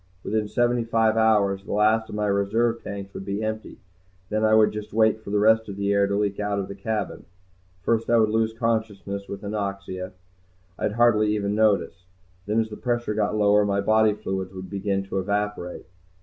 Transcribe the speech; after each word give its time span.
Within 0.23 0.47
seventy 0.47 0.83
five 0.83 1.15
hours 1.15 1.63
the 1.63 1.73
last 1.73 2.09
of 2.09 2.15
my 2.15 2.25
reserve 2.25 2.83
tanks 2.83 3.13
would 3.13 3.23
be 3.23 3.43
empty. 3.43 3.77
Then 4.29 4.43
I 4.43 4.55
would 4.55 4.71
just 4.71 4.91
wait 4.93 5.21
for 5.23 5.29
the 5.29 5.37
rest 5.37 5.69
of 5.69 5.75
the 5.77 5.93
air 5.93 6.07
to 6.07 6.15
leak 6.15 6.39
out 6.39 6.57
of 6.57 6.67
the 6.67 6.73
cabin. 6.73 7.25
First 7.83 8.09
I 8.09 8.17
would 8.17 8.31
lose 8.31 8.51
consciousness 8.51 9.27
with 9.27 9.43
anoxia. 9.43 10.13
I'd 10.79 10.93
hardly 10.93 11.31
even 11.35 11.53
notice. 11.53 12.05
Then 12.47 12.59
as 12.59 12.71
the 12.71 12.77
pressure 12.77 13.13
got 13.13 13.35
lower 13.37 13.63
my 13.63 13.79
body 13.79 14.15
fluids 14.15 14.55
would 14.55 14.71
begin 14.71 15.03
to 15.03 15.19
evaporate. 15.19 15.85